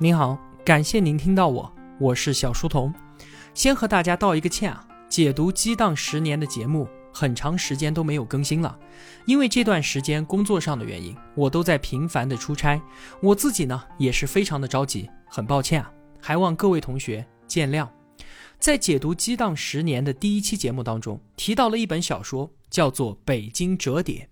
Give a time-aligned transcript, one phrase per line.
[0.00, 2.94] 您好，感谢您听到我，我是小书童。
[3.52, 8.78] 先和大家道一个歉啊，解读激荡十年的节目，很长时间都没有更新了，
[9.26, 12.80] 因为这段时间工作上的原因，我都在频繁的出差，
[13.20, 17.88] 我自己呢也是非常的着急，很抱歉啊，还望各位同学见谅。
[18.60, 24.30] 在解读激荡十年的第一期节目当中，提到了一本小说，叫做《北京折叠》，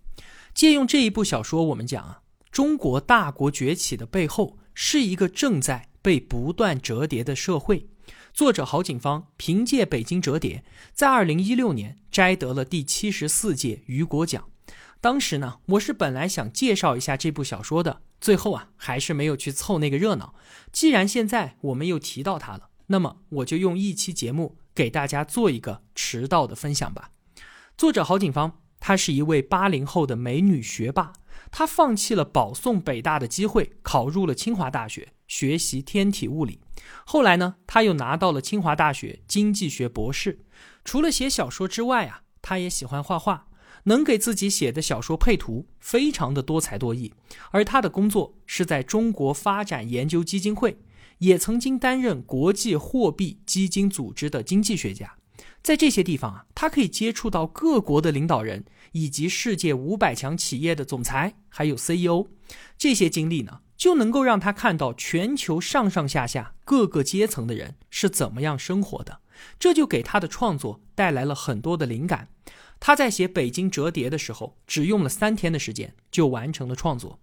[0.55, 2.21] 借用这一部小说，我们讲啊，
[2.53, 4.57] 中国大国崛起的背后。
[4.79, 7.89] 是一个正在被不断折叠的社会。
[8.35, 10.59] 作者郝景芳凭借《北京折叠》
[10.93, 14.51] 在二零一六年摘得了第七十四届雨果奖。
[15.01, 20.35] 当时呢，我是本来想介绍一下这部小说的，最后啊，还是没有去凑那个热闹。
[20.71, 27.13] 既然现在我们又提到它了，那么我就用一期节目给大家做一个迟到的分享吧。
[27.79, 31.15] 作者郝景芳，她是一位八零后的美女学霸。
[31.59, 36.61] 他放弃了保送北大的机会，考入了清华大学学习天体物理。
[37.07, 40.41] 后来呢，他又拿到了清华大学经济学博士。
[40.85, 43.47] 除了写小说之外啊，他也喜欢画画，
[43.85, 47.15] 能给自己写的小说配图，非常的多才多艺。
[47.51, 50.77] 而他的工作是在中国发展研究基金会，
[51.21, 55.15] 也曾经担任国际货币基金组织的经济学家。
[55.63, 62.27] 在这些地方啊，他可以接触到各国的领导人，以及世界五百强企业的总裁，还有 CEO。
[62.79, 69.21] 这些经历呢，就能够让他看到全球上上下下各个阶层的人是怎么样生活的。
[69.59, 72.29] 这就给他的创作带来了很多的灵感。
[72.79, 77.21] 他在写《北京折叠》的时候，只用了三天的时间就完成了创作。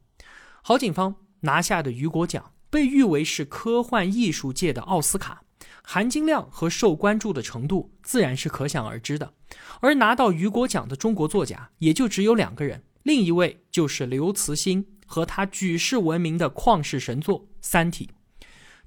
[0.62, 5.44] 郝景芳拿下的雨果奖，被誉为是科幻艺术界的奥斯卡。
[5.84, 9.34] 含金量和受关注的程度自然是可想而知的，
[9.82, 18.10] 而拿到雨果奖的中国作家也就只有两个人，另一位就是刘慈欣和他举世闻名的旷世神作《三体》。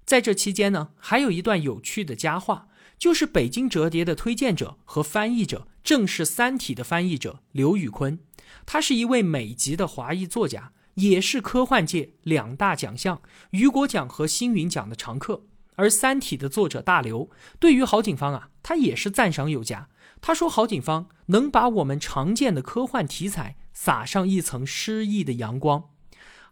[0.05, 8.19] 在这期间呢，还有一段有趣的佳话，就是《北京折叠》的推荐者和翻译者正是《三体》的翻译者刘宇坤，
[8.65, 13.21] 他是一位美籍的华裔作家，也是科幻界两大奖项
[13.51, 15.45] 雨果奖和星云奖的常客。
[15.77, 19.89] 而《三体》的作者大刘对于郝景芳啊，他也是赞赏有加。
[20.21, 25.91] 他说：“郝景芳能把我们常见的科幻题材撒上一层诗意的阳光。”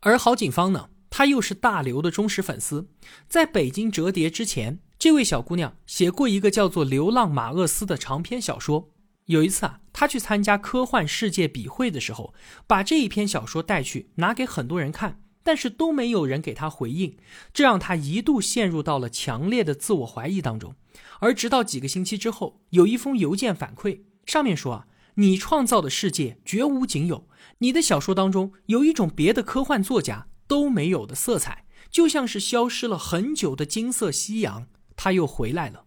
[0.00, 2.88] 而郝景芳呢，她又是大刘的忠实粉丝。
[3.26, 8.91] 在北京折叠之前，这位小姑娘写过一个叫做《流浪马厄斯》的长篇小说。
[9.24, 12.34] 有一次啊，她去参加科幻世界笔会的时候，
[12.66, 15.22] 把这一篇小说带去，拿给很多人看。
[15.44, 17.16] 但是都没有人给他回应，
[17.53, 20.75] 这让他一度陷入到了强烈的自我怀疑当中。
[21.21, 27.28] 而直到几个星期之后，有一封邮件反馈，上面说啊，你创造的世界绝无仅有，
[27.59, 34.66] 你的小说当中有一种别的科幻作家都没有的色彩，就像是消失了很久的金色夕阳，
[34.97, 35.84] 它又回来了。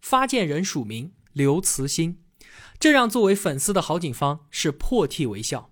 [0.00, 2.18] 发件人署名刘慈欣，
[2.78, 5.70] 这让作为粉丝的郝景芳是破涕为笑。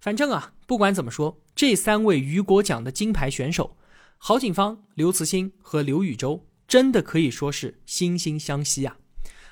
[0.00, 1.38] 反正啊，不管怎么说。
[1.54, 3.76] 这三位雨果奖的金牌选手，
[4.16, 8.96] 郝景芳、刘慈欣和刘禹洲，真的可以说是惺惺相惜啊。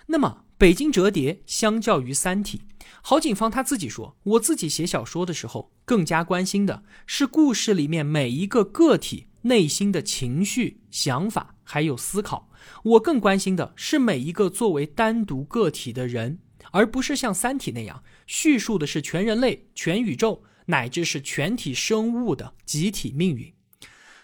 [0.06, 2.62] 那么，《北京折叠》相较于《三体》，
[3.02, 12.48] 郝景芳他自己说：“我自己写小说的时候，更加关心的是故事里面每一个个体内心的情绪、想法还有思考。
[12.84, 16.38] 我更关心的是每一个作为单独个体的人，
[16.70, 23.52] 而不是像《三体》那样叙述的是全人类、全宇宙。”乃至是全体生物的集体命运。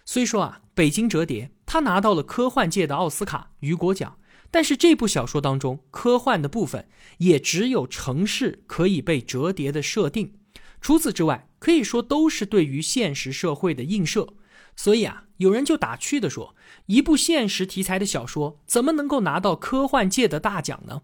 [0.05, 4.19] 虽说啊，《北京折叠》他拿到了科幻界的奥斯卡雨果奖，
[4.51, 10.39] 但是这部小说当中科幻的部分也只有城市可以被折叠的设定，
[10.81, 14.34] 除此之外，可以说都是对于现实社会的映射。
[14.77, 16.55] 所以啊，有人就打趣的说，
[16.87, 21.03] 一部现实题材的小说怎么能够拿到科幻界的大奖呢？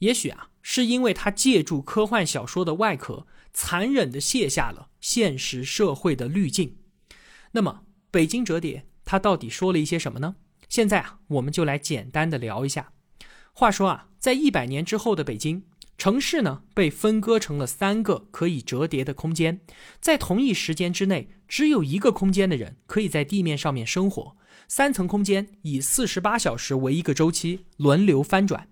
[0.00, 3.26] 也许啊，是因为他借助科幻小说的外壳。
[3.58, 6.76] 残忍地卸下了现实社会的滤镜。
[7.52, 10.36] 那么，北京折叠它到底说了一些什么呢？
[10.68, 12.92] 现在啊，我们就来简单的聊一下。
[13.54, 15.64] 话说啊，在一百年之后的北京
[15.96, 19.62] 城市呢，被分割成了三个可以折叠的空间，
[20.02, 24.36] 在同一时间之内，只有一个空间的人可以在地面上面生活。
[24.68, 28.68] 三层空间以四十八小时为一个周期轮流翻转。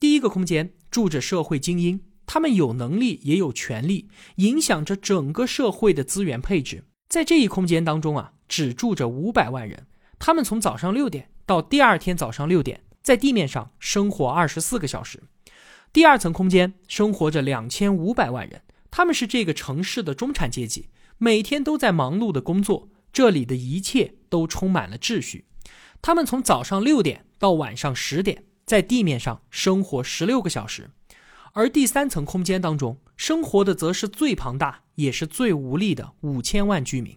[0.00, 2.00] 第一个空间住着社会精英。
[2.26, 6.84] 他们有能力，也有权利，影响着整个社会的资源配置。
[7.08, 9.86] 在这一空间当中啊，只住着五百万人。
[10.18, 15.22] 他们从早上六点到第二天早上六点，在地面上生活二十四个小时。
[15.92, 20.88] 第二层空间生活着两千五百万人，他们是这个城市的中产阶级，
[21.18, 22.88] 每天都在忙碌的工作。
[23.12, 25.44] 这里的一切都充满了秩序。
[26.02, 30.90] 他们从早上六点到晚上十点，在地面上生活十六个小时。
[31.54, 37.16] 而第三层空间当中生活的则是最庞大也是最无力的五千万居民，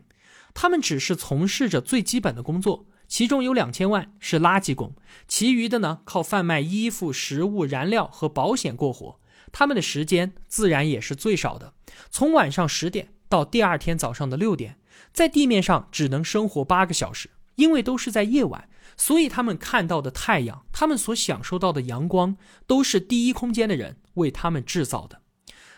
[0.54, 4.94] 他们只是从事着最基本的工作，其中有两千万是垃圾工，
[5.28, 9.20] 其余的呢靠贩卖衣服、食物、燃料和保险过活。
[9.52, 11.74] 他们的时间自然也是最少的，
[12.12, 14.78] 从晚上十点到第二天早上的六点，
[15.12, 18.70] 在地面上只能生活八个小时，因为都是在夜晚。
[18.96, 22.36] 所以他们看到的太阳，他们所享受到的阳光，
[22.66, 25.22] 都是第一空间的人为他们制造的。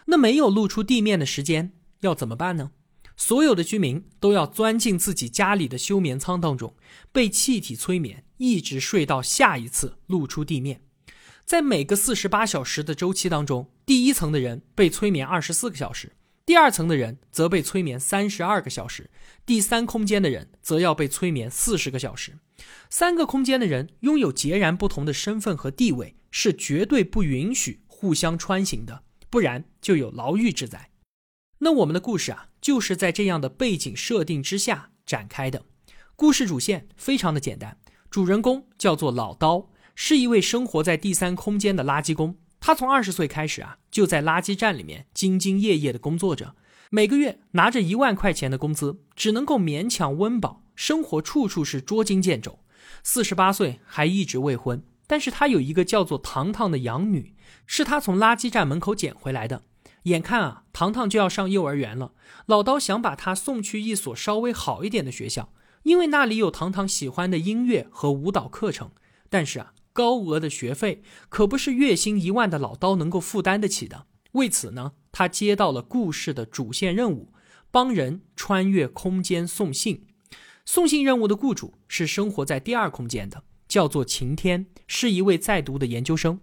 [0.07, 1.71] 那没有露出地面的时间
[2.01, 2.71] 要怎么办呢？
[3.15, 6.75] 所有的居民都要钻进自己家里的休眠舱当中，
[7.11, 10.81] 被气体催眠，一直睡到下一次露出地面。
[11.45, 16.13] 在每个四十八小时的周期当中，第一层的人被催眠二十四个小时。
[16.45, 19.11] 第二层的人则被催眠三十二个小时，
[19.45, 22.39] 第三空间的人则要被催眠四十个小时。
[22.89, 30.89] 三个空间的人拥有截然不同的身份和地位，是绝对不允许互相穿行的，不然就有牢狱之灾。
[31.57, 35.65] 那我们的故事啊，就是在这样的背景设定之下展开的。
[36.15, 37.77] 故事主线非常的简单，
[38.09, 42.37] 主人公叫做老刀，是一位生活在第三空间的垃圾工。
[42.61, 46.55] 他从二十岁开始啊，就在垃圾站里面兢兢业业的工作着，
[46.89, 52.59] 每个月拿着一万块钱的工资，只能够勉强温饱，生活处处是捉襟见肘。
[53.03, 57.33] 四十八岁还一直未婚，但是他有一个叫做糖糖的养女，
[57.65, 59.63] 是他从垃圾站门口捡回来的。
[60.03, 62.13] 眼看啊，糖糖就要上幼儿园了，
[62.45, 65.51] 老刀想把她送去一所稍微好一点的学校，
[65.81, 68.91] 因为那里有糖糖喜欢的音乐和舞蹈课程。
[69.29, 69.73] 但是啊。
[69.91, 74.05] 高额的学费可不是月薪一万的老刀能够负担得起的。
[74.33, 77.33] 为此呢，他接到了故事的主线任务，
[77.69, 80.05] 帮人穿越空间送信。
[80.63, 86.41] 送信任务的雇主是生活在第二空间的，叫做晴天，是一位在读的研究生。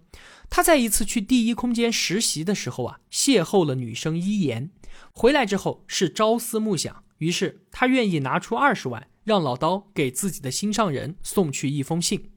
[0.49, 4.71] 他在一次去第一空间实习的时候啊，邂逅了女生伊言。
[5.11, 12.31] 回来之后是朝思暮想，于是他愿意拿出二十万，让老刀给自己的心上人送去一封信。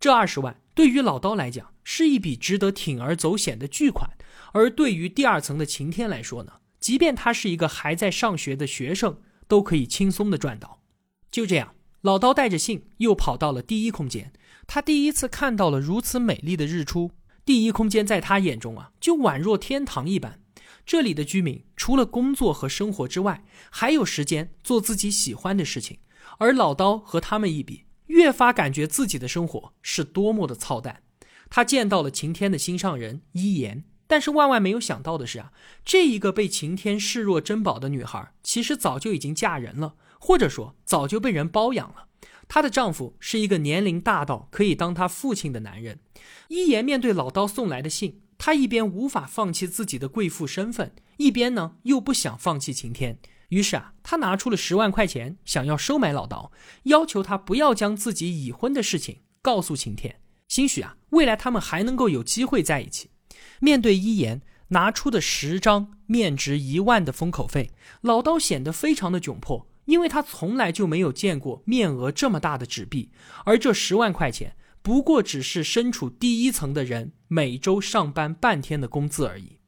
[0.00, 4.10] 这二十万对于老刀来讲是一笔值得铤而走险的巨款，
[4.52, 10.82] 而对于第二层的晴天来说呢，即便他是一个还在上学的学生，都可以轻松的赚到。
[11.30, 14.32] 就这样，老刀带着信又跑到了第一空间，
[14.66, 17.12] 他第一次看到了如此美丽的日出。
[17.44, 20.40] 第一空间在他眼中啊，就宛若天堂一般。
[20.84, 25.98] 这里的居民除了工作和生活之外，还有时间做自己喜欢的事情，
[26.38, 27.84] 而老刀和他们一比。
[28.08, 31.02] 越发感觉自己的生活是多么的操蛋。
[31.48, 35.52] 他见到了晴天的心上人伊言，但是万万没有想到的是啊，
[35.84, 42.06] 这一个被晴天视若珍宝的女孩，其实早就已经嫁人了，或者说早就被人包养了。
[42.46, 45.98] 她的丈夫是一个年龄大到可以当她父亲的男人。
[46.46, 53.18] 伊言面对老刀送来的信，她一边无法放弃自己的贵妇身份，一边呢又不想放弃晴天。
[53.48, 56.52] 于是啊，她拿出了十万块钱，想要收买老刀，
[56.84, 63.10] 要求他不要将自己已婚的事情告诉晴天，兴许啊，未来他们还能够有机会在一起。
[63.58, 67.72] 面对一言拿出的十张面值一万的封口费，
[68.02, 73.10] 老刀显得非常的窘迫，因为他从来就没有见过面额这么大的纸币，
[73.44, 79.58] 而这十万块钱不过只是身处第一层的人每周上班半天的工资而已。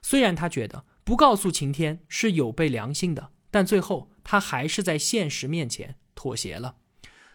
[0.00, 3.32] 虽然他觉得不告诉晴天是有悖良心的。
[3.50, 6.76] 但最后，他还是在现实面前妥协了。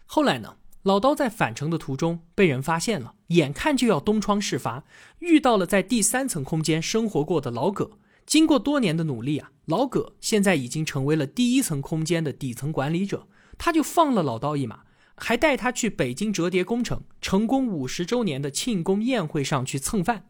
[0.04, 4.84] 后来呢，老刀在返程的途中被人发现了，眼看就要东窗事发，
[5.20, 7.92] 遇到了在第三层空间生活过的老葛。
[8.26, 13.26] 经过多年的努力啊，老葛现在已经成为了第一层空间的底层管理者，
[13.58, 14.84] 他就放了老刀一马，
[15.16, 20.26] 还带他去北京折叠工程成功五十周年的庆功宴会上去蹭饭。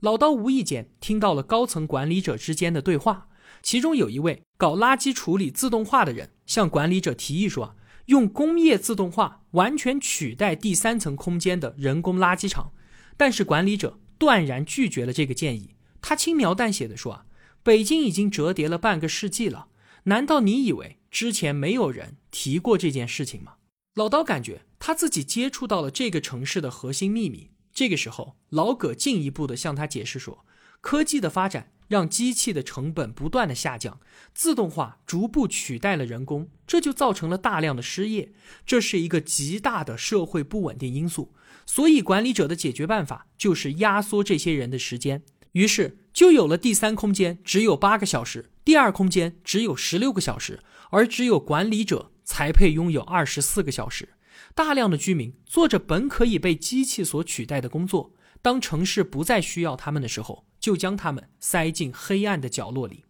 [0.00, 3.28] 老刀无意间听到了高层管理者之间的对话。
[3.60, 7.74] 其中有一位搞垃圾处理自动化的人向管理者提议说
[8.06, 12.70] ：“用工业自动化完全取代第三层空间的人工垃圾场。”
[13.16, 15.74] 但是管理者断然拒绝了这个建议。
[16.00, 17.24] 他轻描淡写的说：“啊，
[17.68, 19.68] 北京已经折叠了半个世纪了，
[20.04, 23.56] 难道你以为之前没有人提过这件事情吗？”
[23.94, 27.50] 老刀感觉他自己接触到了这个城市的核心秘密。
[27.74, 30.46] 这个时候，老葛进一步的向他解释说
[30.80, 33.98] ：“科技的发展。”让机器的成本不断的下降，
[34.34, 38.32] 自动化逐步取代了人工，这就造成了大量的失业，
[38.66, 41.34] 这是一个极大的社会不稳定因素。
[41.64, 45.22] 所以管理者的解决办法就是压缩这些人的时间，
[45.52, 54.08] 于是就有了第三空间只有八个小时，第二空间只有十六个小时，而只有管理者才配拥有二十四个小时。
[54.52, 63.04] 大量的居民做着本可以被机器所取代的工作，当城市不再需要他们的时候，就将他们塞进黑暗的角落里。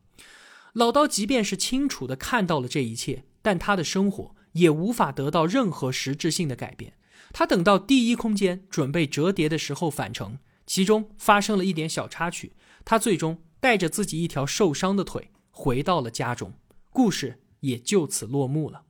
[0.74, 6.92] 老刀即便是清楚地看到了这一切，但他的生活也无法得到任何实质性的改变。
[7.32, 10.36] 他等到第一空间准备折叠的时候返程，
[10.66, 12.52] 其中发生了一点小插曲，
[12.90, 16.54] 他最终带着自己一条受伤的腿回到了家中，
[16.88, 18.84] 故事也就此落幕了。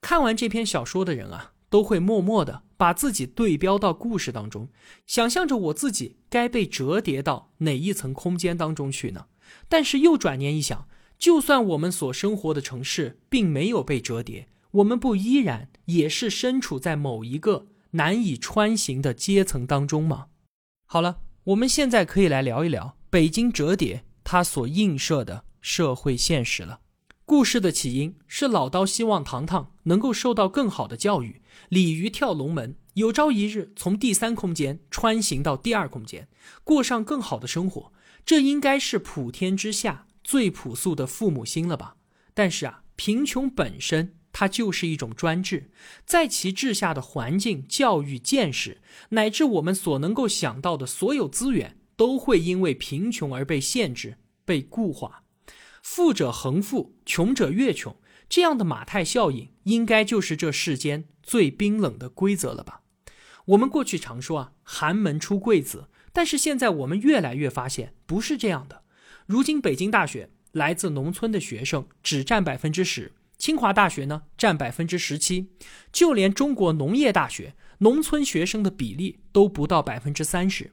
[0.00, 4.70] 看完这篇小说的人啊，都会默默地把自己对标到故事当中，
[5.06, 9.26] 想象着我自己该被折叠到哪一层空间当中去呢？
[9.68, 14.48] 但是又转念一想，就算我们所生活的城市并没有被折叠。
[14.70, 20.28] 我们不依然也是身处在某一个难以穿行的阶层当中吗？
[20.86, 26.78] 好了，我们现在可以来聊一聊北京折叠它所映射的社会现实了。
[27.24, 36.28] 故事的起因是老刀希望糖糖能够受到更好的教育，鲤鱼跳龙门，有朝一日从第三空间穿行到第二空间，
[36.62, 37.92] 过上更好的生活。
[38.24, 41.96] 这应该是普天之下最朴素的父母心了吧？
[42.32, 44.14] 但是啊，贫穷本身。
[44.32, 45.72] 它就是一种专制，
[46.06, 54.16] 在其治下的环境、教育、见识，乃至我们所能够想到的所有资源，都会因为贫穷而被限制、
[54.46, 55.24] 被固化。
[55.82, 57.94] 富者恒富，穷者越穷，
[58.26, 62.80] 这样的马太效应，应该就是这世间最冰冷的规则了吧？
[63.44, 68.82] 我们过去常说啊，寒门出贵子，但是现在我们越来越发现，不是这样的。
[69.26, 73.12] 如今北京大学来自农村的学生只占百分之十。
[73.36, 75.50] 清华大学呢占百分之十七，
[75.92, 80.72] 就连中国农业大学农村学生的比例都不到百分之三十，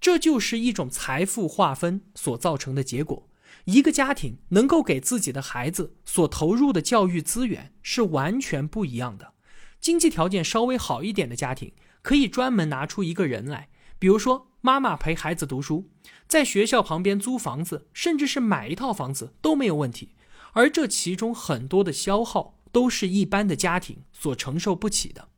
[0.00, 3.28] 这就是一种财富划分所造成的结果。
[3.64, 9.32] 一个家庭能够给自己的孩子所投入的教育资源是完全不一样的。
[9.80, 13.68] 经济条件稍微好一点的家庭，可以专门拿出一个人来，
[13.98, 15.90] 比如说妈妈陪孩子读书，
[16.28, 20.10] 在学校旁边租房子，甚至是买一套房子都没有问题。
[20.52, 25.28] 而这其中很多的消耗都是一般的家庭所承受不起的。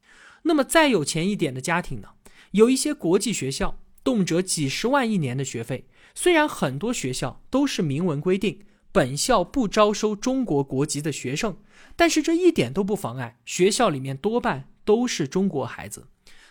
[0.43, 2.11] 那么再有钱一点的家庭呢？
[2.53, 5.87] 有一些国际学校，动辄几十万一年的学费。
[6.15, 8.61] 虽然很多学校都是明文规定
[8.91, 11.59] 本校不招收中国国籍的学生，
[11.95, 16.09] 但是这一点都不妨碍学校里面多半都是中国孩子。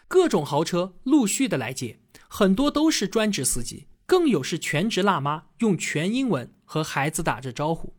[0.07, 1.97] 各种豪车陆续的来接，
[2.27, 7.95] 很多都是专职司机，更有是全职辣妈用全英文和孩子打着招呼。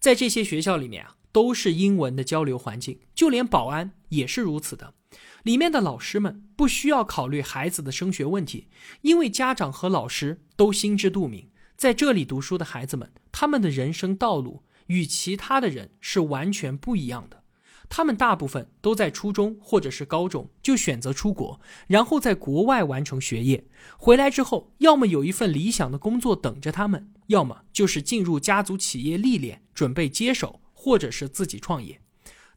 [0.00, 4.94] 在这些学校里面啊，都是英文的交流环境，就连保安也是如此的。
[5.42, 8.68] 里面的老师们不需要考虑孩子的升学问题，
[9.00, 17.42] 因为家长和老师都心知肚明，在这里读书的孩子们，他们的人生道路与其他的人是完全不一样的。
[17.88, 23.66] 他们大部分都在初中或者是高中就选择出国，然后在国外完成学业。
[23.98, 32.00] 回来之后，要么有一份理想的工作等着他们，要么就是进入家族企业历练，准备接手，或者是自己创业。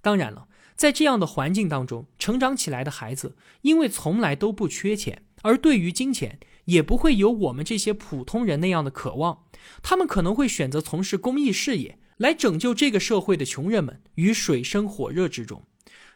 [0.02, 9.44] 当然了，在这样的环境当中成长起来的孩子，因为从来都不缺钱，而对于金钱也不会有我们这些普通人那样的渴望。
[9.82, 12.00] 他们可能会选择从事公益事业。
[12.18, 15.64] 来拯救这个社会的穷人们于水深火热之中，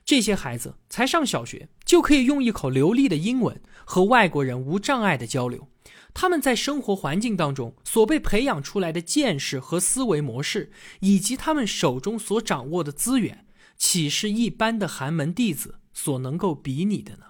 [0.05, 5.67] 这些孩子才上小学就可以用一口流利的英文和外国人无障碍的交流。
[6.13, 13.45] 他们在生活环境当中所被培养出来的见识和思维模式，以及他们手中所掌握的资源，
[13.79, 17.25] 岂是一般的寒门弟子所能够比拟的呢？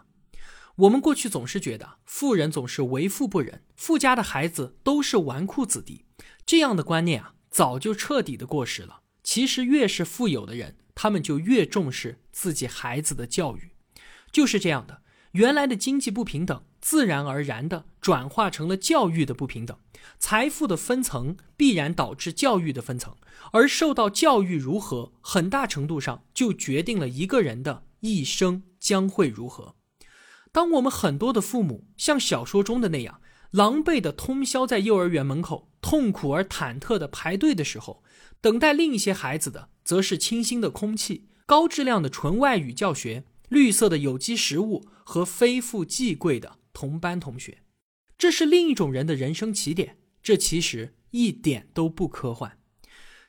[0.78, 6.06] 我们过去总是觉得富人总是为富不仁，富家的孩子都是纨绔子弟，
[6.46, 7.36] 这样的观念啊。
[7.52, 9.02] 早就彻底的过时了。
[9.24, 13.72] 其实，越是富有的人，他们就越重视自己孩子的教育，
[14.32, 15.02] 就是这样的。
[15.32, 19.78] 原来的经济不平等，自然而然的转化成了教育的不平等。
[20.18, 23.16] 财富的分层必然导致教育的分层，
[23.52, 29.76] 而受到教育如何，很大程度上就决定了一个人的一生将会如何。
[30.52, 33.22] 当我们很多的父母像小说中的那样。
[33.52, 38.04] 狼狈的通宵在幼儿园门口，痛苦而忐忑的排队的时候，
[38.42, 47.60] 等待另一些孩子的，则是清新的空气、高质量的纯外语教学、绿色的有机食物和非富即贵的同班同学。
[48.20, 49.98] 这是另一种人的人生起点。
[50.22, 52.60] 这其实一点都不科幻。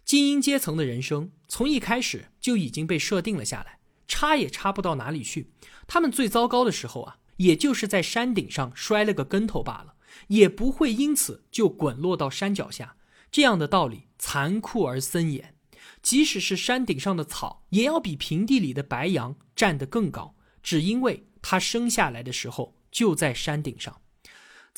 [0.04, 3.78] 精英阶层的人生从一开始就已经被设定了下来，
[4.08, 5.52] 差也差不到哪里去。
[5.86, 9.94] 他们最糟糕的时候啊，也就是在山顶上摔了个跟头罢了。
[10.26, 12.96] 也不会因此就滚落到山脚下，
[13.30, 15.54] 这样的道理残酷而森严。
[16.02, 20.34] 即使是山顶上的草，也要比平地里的白杨站得更高。
[20.64, 23.99] 只因为他生下来的时候就在山顶上。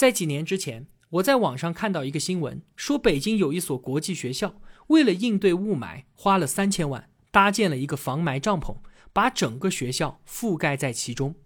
[0.02, 4.56] 在几年之前，我在网上看到一个新闻，说北京有一所国际学校，
[4.88, 8.78] 为了应对雾霾，花了三千万搭建了一个防霾帐篷，
[9.12, 11.36] 把整个学校覆盖在其中。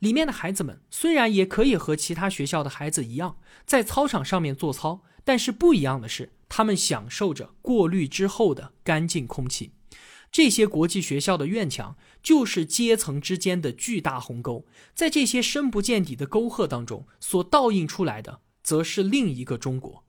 [0.00, 9.70] 里面的孩子们虽然也可以和其他学校的孩子一样在操场上面做操，但是不一样的是，他们享受着过滤之后的干净空气。
[10.32, 20.04] 这些国际学校的院墙就是阶层之间的巨大鸿沟，在这些深不见底的沟壑当中所倒映出来的，则是另一个中国。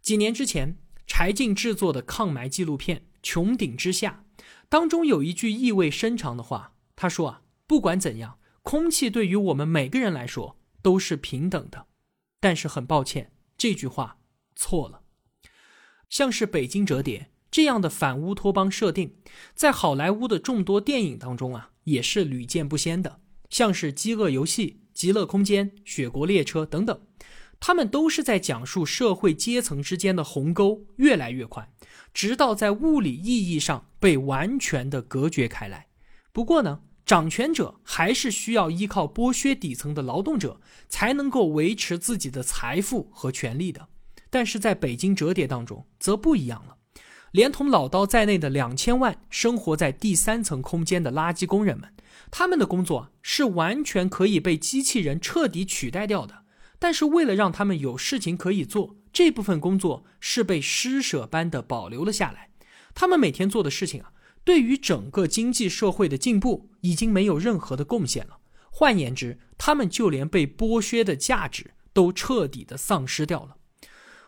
[0.00, 4.24] 几年之前，柴静制作的抗霾纪录片《穹顶之下》
[4.68, 11.86] 当中有一句意味深长的话，他说：“啊，不管怎样，空气对于我们每个人来说都是平等的。”
[12.38, 14.18] 但是很抱歉，这句话
[14.54, 15.02] 错了。
[16.08, 17.32] 像是北京折叠。
[17.50, 19.14] 这样的反乌托邦设定，
[19.54, 23.20] 在好莱坞的众多电影当中啊，也是屡见不鲜的。
[23.48, 27.00] 像是《饥饿游戏》《极乐空间》《雪国列车》等等，
[27.58, 31.66] 他们都是在讲述社会阶层之间的鸿沟越来越宽，
[32.12, 35.86] 直到在物理意义上被完全的隔绝开来。
[36.32, 43.88] 不过呢，掌权者还是需要依靠剥削底层的劳动者，才能够维持自己的财富和权利的。
[44.28, 46.76] 但是在北京折叠当中，则不一样了。
[47.32, 51.92] 连同老刀在内的两千万生活在第三层空间的垃圾工人们，
[52.30, 56.44] 他们的工作是完全可以被机器人彻底取代掉的。
[56.78, 62.50] 但是为了让他们有事情可以做，这部分工作是被施舍般的保留了下来。
[62.94, 64.12] 他们每天做的事情啊，
[64.44, 68.38] 对于整个经济社会的进步已经没有任何的贡献了。
[68.70, 73.56] 换言之，他们就连被剥削的价值都彻底的丧失掉了。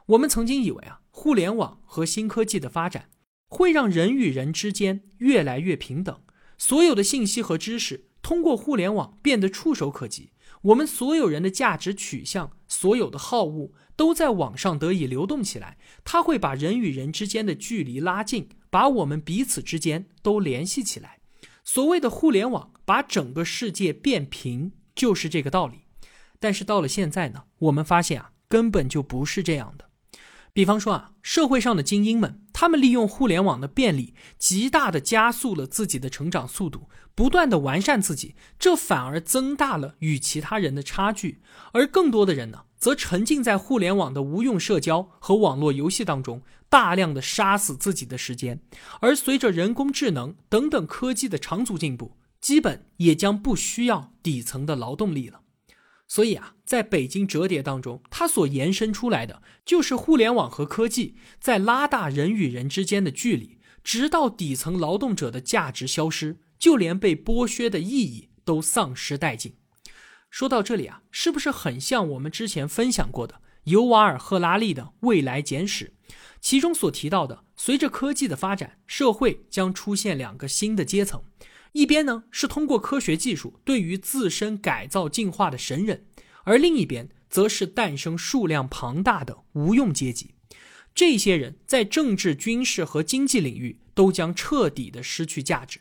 [0.06, 0.99] 我们曾经以为啊。
[1.10, 3.10] 互联网和新科技的发展
[3.48, 6.20] 会让人与人之间越来越平等，
[6.56, 10.30] 所有的信息和知识通过互联网变得触手可及，
[10.62, 15.76] 我们所有人的价值取向、所有的好恶都在网上得以流动起来。
[16.04, 21.18] 它会把人与人之间的距离拉近，把我们彼此之间都联系起来。
[21.64, 25.86] 所谓的互联网把整个世界变平，就是这个道理。
[26.38, 29.89] 但是到了现在呢，我们发现啊，根本就不是这样的。
[30.52, 41.40] 比方说啊，社会上的精英们，他们利用互联网的便利，极大的加速了自己的成长速度，不断的完善自己，这反而增大了与其他人的差距。
[41.72, 48.60] 而更多的人呢，则沉浸在互联网的无用社交和网络游戏当中，大量的杀死自己的时间。
[49.00, 55.42] 而随着人工智能等等科技的长足进步，基本也将不需要底层的劳动力了。
[56.10, 69.54] 所以啊，在北京折叠当中，它所延伸出来的就是互联网和科技在拉大人与人之间的距离，直到底层劳动者的价值消失，就连被剥削的意义都丧失殆尽。
[70.28, 75.94] 说到这里啊，是不是很像我们之前分享过的尤瓦尔·赫拉利的《未来简史》，
[76.40, 81.22] 其中所提到的，随着科技的发展，社会将出现两个新的阶层。
[81.72, 86.06] 一边呢是通过科学技术对于自身改造进化的神人，
[86.42, 90.34] 而另一边则是诞生数量庞大的无用阶级。
[90.92, 95.80] 这些人在政治、军事和经济领域都将彻底的失去价值。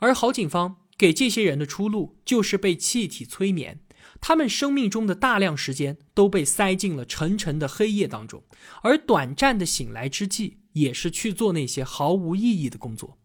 [0.00, 3.80] 而郝警方给这些人的出路就是被气体催眠，
[4.20, 8.42] 他们生命中的大量时间都被塞进了沉沉的黑夜当中，
[8.82, 13.20] 而短暂的醒来之际，也是去做那些毫无意义的工作。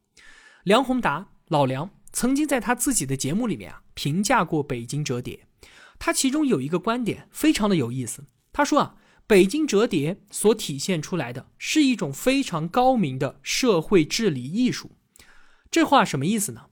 [0.63, 1.30] 梁宏达。
[1.50, 5.48] 老梁曾经在他自己的节目里面啊评价过北京折叠，
[5.98, 8.24] 他其中有一个观点非常的有意思。
[8.54, 14.92] 他说啊，北京折叠所体现出来的是一种非常高明的社会治理艺术。
[15.72, 16.68] 这话什么意思呢？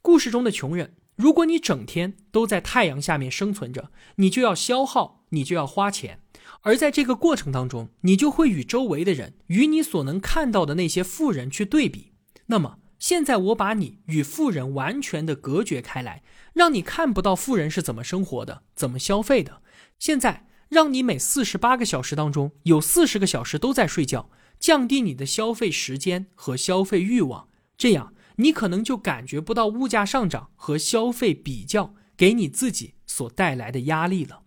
[0.00, 6.20] 故事中的穷人，如果你整天都在太阳下面生存着，你就要消耗，你就要花钱，
[6.62, 12.12] 而在这个过程当中，你就会与周围的人，与你所能看到的那些富人去对比，
[12.46, 12.78] 那么。
[13.02, 19.60] 现在我把你与富人完全的隔绝开来，让你看不到富人是怎么生活的，怎么消费的。
[19.98, 34.42] 现在让你每四十八个小时当中有四十个小时都在睡觉，降低你的消费时间和消费欲望，这样你可能就感觉不到物价上涨和消费比较给你自己所带来的压力了。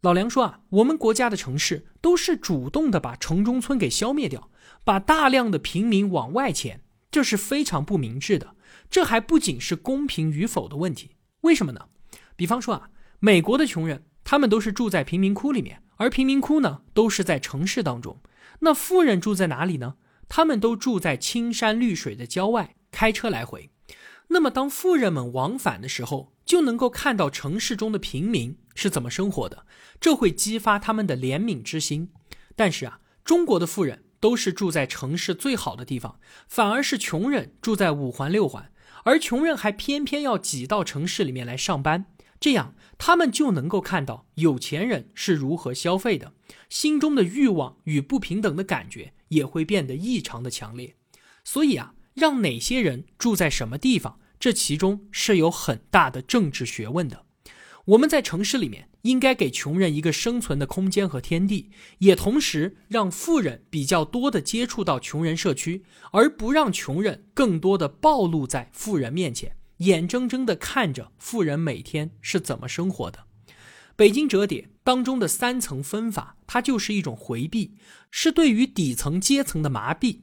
[0.00, 4.50] 老梁说啊，我们国家的城市都是主动的把城中村给消灭掉，
[4.82, 6.80] 把大量的平民往外迁。
[7.10, 8.54] 这是非常不明智的，
[8.90, 11.12] 这还不仅是公平与否的问题。
[11.42, 11.88] 为什么呢？
[12.36, 12.90] 比方说啊，
[13.20, 18.20] 美国的穷人，他们都是住在贫民窟里面，而贫民窟呢，都是在城市当中。
[18.60, 19.96] 那富人住在哪里呢？
[20.28, 23.70] 他们都住在青山绿水的郊外，开车来回。
[24.28, 29.64] 那么当富人们往返的时候，就能够看到城市中的平民是怎么生活的，
[30.00, 32.10] 这会激发他们的怜悯之心。
[32.56, 38.72] 但是啊，中国的富人都是住在城市最好的地方，反而是穷人住在五环六环，
[39.04, 42.06] 而穷人还偏偏要挤到城市里面来上班。
[42.40, 46.32] 这样，他们就能够看到有钱人是如何消费的，
[46.68, 50.96] 心中的欲望与不平等的感觉也会变得异常的强烈。
[51.44, 57.25] 所以啊，让哪些人住在什么地方，这其中是有很大的政治学问的。
[57.86, 69.56] 我们在城市里面应该给穷人一个生存的空间和天地，也同时让富人比较多的接触到穷人社区，而不让穷人更多的暴露在富人面前。
[69.78, 73.26] 眼睁睁地看着富人每天是怎么生活的，
[73.94, 77.74] 北京折叠当中的三层分法，它就是一种回避，
[78.10, 80.22] 是对于底层阶层的麻痹。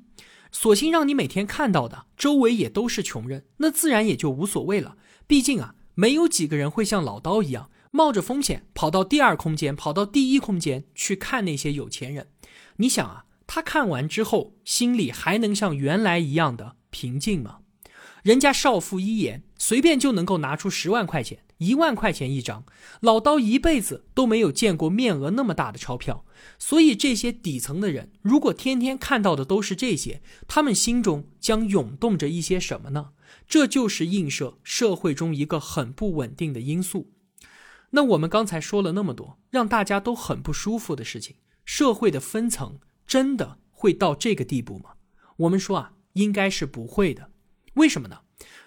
[0.51, 4.97] 索性让你每天看到的周围也都是穷人，那自然也就无所谓了。
[5.25, 12.29] 毕竟啊，没有几个人会像老刀一样冒着风险跑到第二空间、跑到第一空间去看那些有钱人。
[12.77, 17.59] 你想啊，他看完之后心里还能像原来一样的平静吗？
[18.23, 22.63] 人家少妇一言，随便就能够拿出十万块钱、一万块钱一张。
[23.01, 26.25] 老刀一辈子都没有见过面额那么大的钞票，
[26.57, 33.09] 所以这些底层的人，如果天天看到的都是这些，他们心中将涌动着一些什么呢？
[33.47, 37.11] 这就是映射社会中一个很不稳定的因素。
[37.91, 44.93] 那我们刚才说了那么多，让大家都很不舒服的事情，社会的分层真的会到这个地步吗？
[45.37, 47.29] 我们说啊，应该是不会的。
[47.75, 48.21] 为什么呢？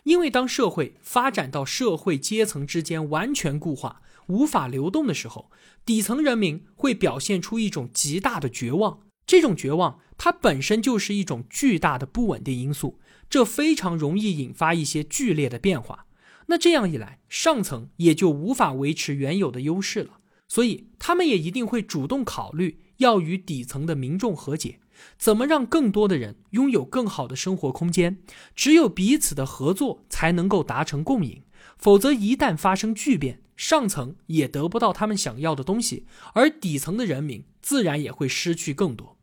[0.05, 5.51] 因为当社会发展到社会阶层之间完全固化、无法流动的时候，
[5.85, 9.01] 底层人民会表现出一种极大的绝望。
[9.27, 16.07] 这种绝望，它本身就是一种巨大的不稳定因素，这非常容易引发一些剧烈的变化。
[16.47, 24.79] 那这样一来，上层也就无法维持原有的优势了，所以他们也一定会主动考虑要与底层的民众和解。
[25.19, 28.19] 怎么让更多的人拥有更好的生活空间？
[28.55, 31.43] 只有彼此的合作才能够达成共赢，
[31.77, 39.19] 否则一旦发生巨变，上层也得不到他们想要的东西，而底层的人民自然也会失去更多。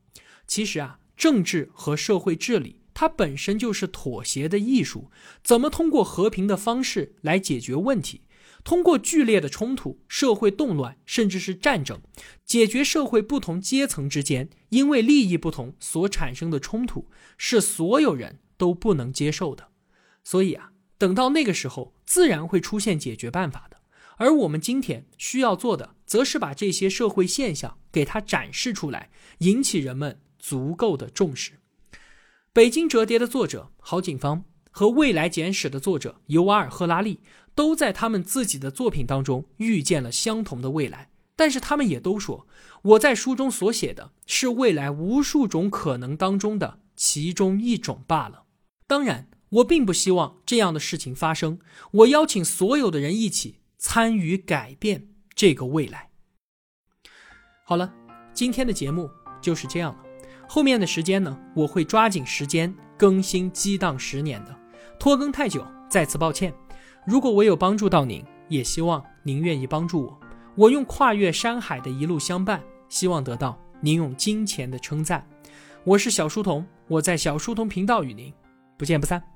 [0.46, 5.12] 其实啊，政治和社会治理它本身就是妥协的艺术，
[5.44, 8.22] 怎么通过和平的方式来解决问题？
[8.64, 12.00] 通过剧烈的冲突、社会动乱，甚至是战争，
[12.46, 19.68] 解决社会不同阶层之间因为利益不同所产生的冲突，是所有人都不能接受的。
[20.24, 23.78] 所以啊，等到那个时候，自然会出现解决办法的。
[24.16, 31.52] 而我们今天需要做的，则是把这些社会现象给它展示出来，引起人们足够的重视。
[32.54, 37.20] 《北京折叠》的作者郝景芳和《未来简史》的作者尤瓦尔·赫拉利。
[37.56, 42.48] 都在他们自己的作品当中遇见了相同的未来，但是他们也都说，
[42.82, 48.46] 我在书中所写的是未来无数种可能当中的其中一种罢了。
[48.88, 51.60] 当然，我并不希望这样的事情发生。
[51.92, 56.10] 我邀请所有的人一起参与改变这个未来。
[57.66, 57.94] 好了，
[58.34, 60.13] 今天的节目就是这样了。
[60.48, 64.56] 后面的时间呢，我会抓紧时间更新《激荡十年》的，
[65.00, 66.54] 拖更太久，再次抱歉。
[67.06, 70.20] 如果我有帮助到您，也希望您愿意帮助我。
[70.56, 75.26] 我用跨越山海的一路相伴，希望得到您用金钱的称赞。
[75.84, 78.32] 我是小书童，我在小书童频道与您
[78.78, 79.33] 不见不散。